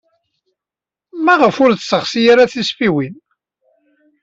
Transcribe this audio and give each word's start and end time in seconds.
Maɣef 1.23 1.55
ur 1.63 1.71
yesseɣsi 1.73 2.21
ara 2.31 2.51
tisfiwin? 2.51 3.15